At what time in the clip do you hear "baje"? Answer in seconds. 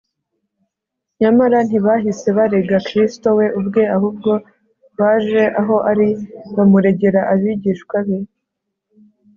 4.99-5.41